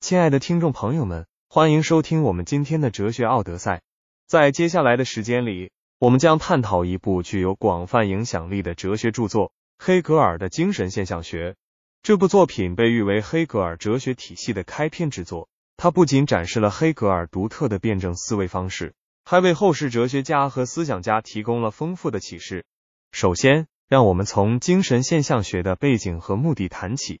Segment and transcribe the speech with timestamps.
[0.00, 3.82] 亲爱的听众朋友们，欢迎收听我们今天的哲学奥德赛。
[4.26, 11.54] 在接下来的时间里，我们将探讨一部具有广泛影响力的哲学著作——黑格尔的精神现象学。
[12.02, 15.50] 这部作品被誉为黑格尔哲学体系的开篇之作。
[15.76, 18.94] 它不仅展示了黑格尔独特的辩证思维方式，
[19.26, 22.64] 还为后世哲学家和思想家提供了丰富的启示。
[23.12, 27.20] 首先，让我们从精神现象学的背景和目的谈起。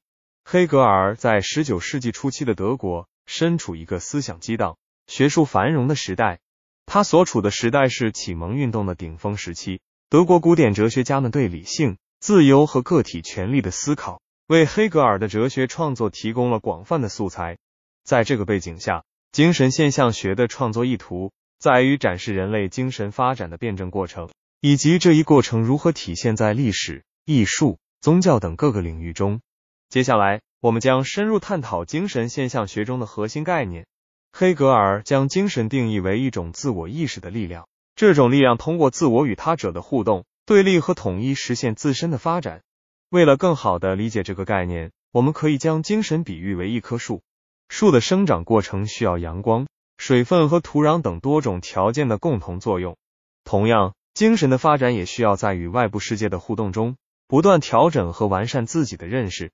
[0.52, 6.40] 黑格尔在十九世纪初期的德国身处一个思想激荡、学术繁荣的时代。
[6.86, 9.78] 他所处的时代是启蒙运动的顶峰时期。
[10.08, 17.56] 德国古典哲学家们对理性、自由和个体权利的思考，为黑格尔的哲学创作提供了广泛的素材。
[18.02, 21.30] 在这个背景下，精神现象学的创作意图
[21.60, 24.28] 在于展示人类精神发展的辩证过程，
[24.60, 29.40] 以及这一过程如何体现在历史、艺术、宗教等各个领域中。
[29.90, 33.86] 接下来，我们将深入探讨精神现象学中的核心概念。
[34.32, 37.66] 黑格尔将精神定义为一种自我意识的力量，
[37.96, 42.62] 这种力量通过自我与他者的互动、对立和统一，实现自身的发展。
[43.08, 47.22] 为了更好的理解这个概念，我们可以将精神比喻为一棵树。
[47.68, 49.66] 树的生长过程需要阳光、
[49.98, 52.96] 水分和土壤等多种条件的共同作用。
[53.42, 56.94] 同样，精神的发展也需要在与外部世界的互动中，
[57.26, 59.50] 不断调整和完善自己的认识。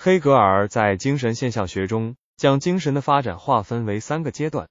[0.00, 4.68] 黑格尔在精神现象学中将精神的发展划分为三个阶段：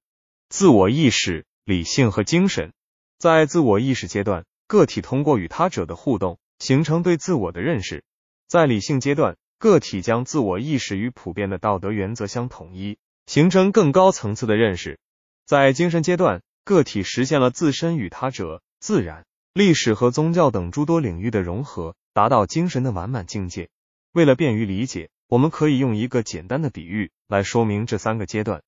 [0.48, 2.72] 自我意识、理性和精神。
[3.18, 8.00] 在自我意识阶段，个体通过与他者的互动，形成对自我的认识；
[8.46, 14.96] 在理性阶段，个体将自我意识与普遍的道德原则相统一，形成更高层次的认识；
[15.44, 23.68] 在精神阶段，个体实现了自身与他者、自然、历史和宗教等诸多领域的融合，达到精神的完满境界。
[24.12, 25.10] 为了便于理解。
[25.28, 28.62] 我们可以用一个简单的比喻来说明这三个阶段。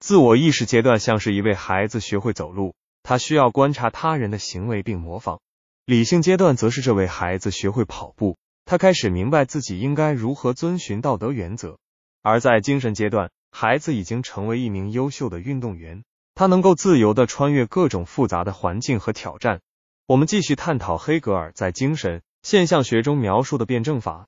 [0.00, 5.40] 自我意识阶段像是一位孩子学会走路，他需要观察他人的行为并模仿；
[5.84, 11.76] 理性阶段则是这位孩子学会跑步，他开始明白自己应该如何遵循道德原则；
[12.22, 16.02] 而在精神阶段，孩子已经成为一名优秀的运动员，
[16.34, 19.60] 他能够自由的穿越各种复杂的环境和挑战。
[20.06, 24.26] 我们继续探讨黑格尔在精神现象学中描述的辩证法。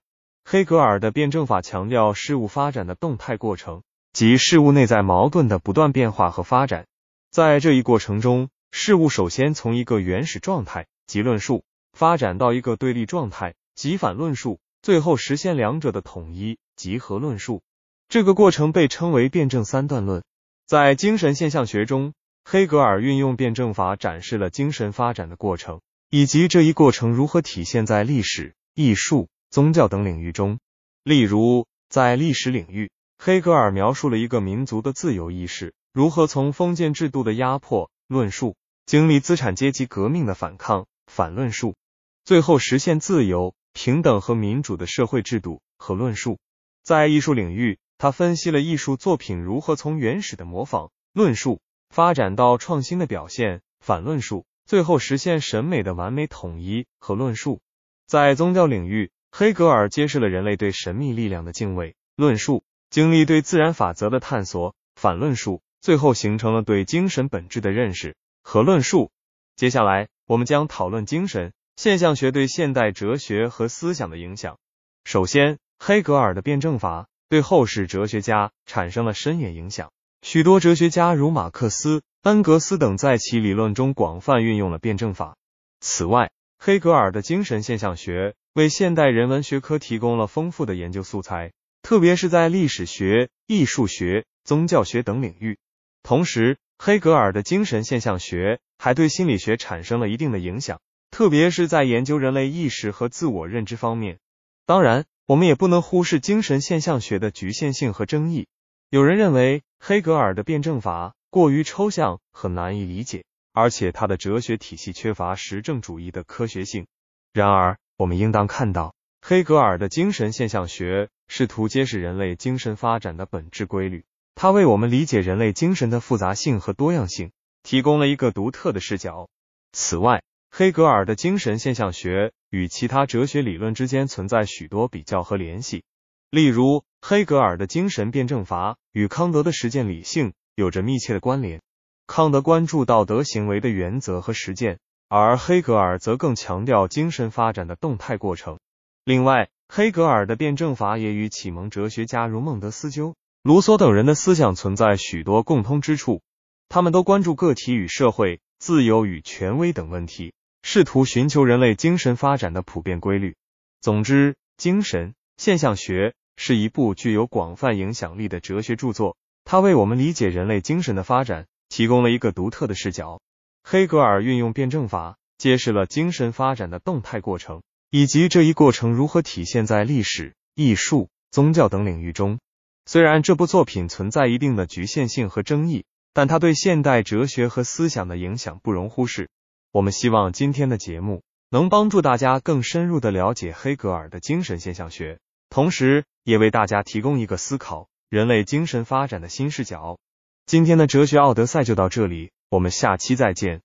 [0.51, 3.83] 黑格尔的辩证法强调事物发展的动态过程，
[4.15, 6.87] 即事物内在矛盾的不断变化和发展。
[7.31, 17.61] 在这一过程中，事物首先从一个原始状态即论述，发展到一个对立状态即反论述，最后实现两者的统一即合论述。
[18.09, 20.25] 这个过程被称为辩证三段论。
[20.65, 29.29] 在精神现象学中，黑格尔运用辩证法展示了精神发展的过程，以及这一过程如何体现在历史、艺术。
[29.51, 30.61] 宗教等领域中，
[31.03, 41.77] 例如在历史领域，黑格尔描述了一个民族的自由意识如何从封建制度的压迫论述，经历资产阶级革命的反抗反论述，
[42.25, 46.39] 最后实现自由、平等和民主的社会制度和论述。
[46.83, 57.61] 在艺术领域，他分析了艺术作品如何从原始的模仿论述发展到创新的表现反论述，最后实现审美的完美统一和论述。
[58.07, 69.11] 在宗教领域，黑格尔揭示了人类对神秘力量的敬畏论述，经历对自然法则的探索反论述，最后形成了对精神本质的认识和论述。
[69.55, 74.59] 接下来，我们将讨论精神现象学对现代哲学和思想的影响。
[75.05, 85.37] 首先，黑格尔的辩证法对后世哲学家产生了深远影响，许多哲学家如马克思、恩格斯等在其理论中广泛运用了辩证法。
[85.81, 88.35] 此外，黑格尔的精神现象学。
[88.59, 95.59] 为现代人文学科提供了丰富的研究素材，特别是在历史学、艺术学、宗教学等领域。
[96.03, 100.81] 同时，黑格尔的精神现象学还对心理学产生了一定的影响，
[101.13, 104.19] 特别是在研究人类意识和自我认知方面。
[104.67, 108.49] 当然，我们也不能忽视精神现象学的局限性和争议。
[108.91, 113.23] 有人认为黑格尔的辩证法过于抽象和难以理解，
[113.53, 116.89] 而且他的哲学体系缺乏实证主义的科学性。
[117.33, 124.05] 然而，我们应当看到，黑格尔的精神现象学试图揭示人类精神发展的本质规律，
[124.37, 127.33] 它为我们理解人类精神的复杂性和多样性
[127.65, 129.29] 提供了一个独特的视角。
[129.73, 135.83] 此外，黑格尔的精神现象学与其他哲学理论之间存在许多比较和联系。
[136.31, 141.61] 例如，黑格尔的精神辩证法与康德的实践理性有着密切的关联。
[142.07, 144.79] 康德关注道德行为的原则和实践。
[145.09, 148.59] 而黑格尔则更强调精神发展的动态过程。
[149.05, 156.21] 另外，黑格尔的辩证法也与启蒙哲学家如孟德斯鸠、卢梭等人的思想存在许多共通之处，
[156.69, 163.35] 他们都关注个体与社会、自由与权威等问题，试图寻求人类精神发展的普遍规律。
[163.81, 173.21] 总之，精神现象学是一部具有广泛影响力的哲学著作，它为我们理解人类精神的发展提供了一个独特的视角。
[173.71, 177.61] 黑格尔运用辩证法，揭示了精神发展的动态过程，
[177.91, 181.11] 以及这一过程如何体现在历史、艺术。
[181.31, 182.39] 宗教等领域中，
[182.87, 185.85] 虽然这部作品存在一定的局限性和争议，
[186.15, 189.29] 但它对现代哲学和思想的影响不容忽视。
[189.71, 195.19] 我们希望今天的节目能帮助大家更深入的了解黑格尔的精神现象学，
[195.51, 199.99] 同时也为大家提供一个思考人类精神发展的新视角。
[200.47, 203.61] 今天的哲学奥德赛就到这里，我们下期再见。